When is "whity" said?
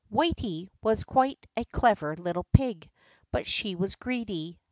0.11-0.67